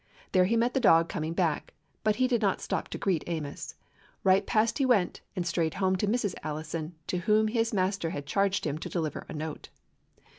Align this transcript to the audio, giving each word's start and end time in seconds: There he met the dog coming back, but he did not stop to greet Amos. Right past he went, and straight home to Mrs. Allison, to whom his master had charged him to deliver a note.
There 0.31 0.45
he 0.45 0.57
met 0.57 0.73
the 0.73 0.79
dog 0.79 1.09
coming 1.09 1.33
back, 1.33 1.75
but 2.03 2.15
he 2.15 2.27
did 2.27 2.41
not 2.41 2.59
stop 2.59 2.87
to 2.87 2.97
greet 2.97 3.23
Amos. 3.27 3.75
Right 4.23 4.47
past 4.47 4.79
he 4.79 4.83
went, 4.87 5.21
and 5.35 5.45
straight 5.45 5.75
home 5.75 5.95
to 5.97 6.07
Mrs. 6.07 6.33
Allison, 6.41 6.95
to 7.05 7.19
whom 7.19 7.47
his 7.49 7.71
master 7.71 8.09
had 8.09 8.25
charged 8.25 8.65
him 8.65 8.79
to 8.79 8.89
deliver 8.89 9.27
a 9.29 9.33
note. 9.35 9.69